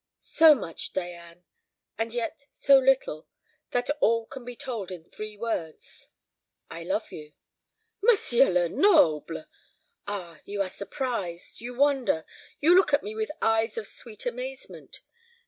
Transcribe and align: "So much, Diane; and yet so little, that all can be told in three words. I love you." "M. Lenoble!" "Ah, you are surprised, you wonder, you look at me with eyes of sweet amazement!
"So 0.17 0.55
much, 0.55 0.93
Diane; 0.93 1.43
and 1.95 2.11
yet 2.11 2.47
so 2.49 2.79
little, 2.79 3.27
that 3.69 3.87
all 3.99 4.25
can 4.25 4.43
be 4.43 4.55
told 4.55 4.89
in 4.89 5.03
three 5.03 5.37
words. 5.37 6.09
I 6.71 6.83
love 6.83 7.11
you." 7.11 7.33
"M. 8.09 8.15
Lenoble!" 8.51 9.45
"Ah, 10.07 10.39
you 10.43 10.59
are 10.63 10.69
surprised, 10.69 11.61
you 11.61 11.75
wonder, 11.75 12.25
you 12.59 12.73
look 12.75 12.95
at 12.95 13.03
me 13.03 13.13
with 13.13 13.29
eyes 13.43 13.77
of 13.77 13.85
sweet 13.85 14.25
amazement! 14.25 15.01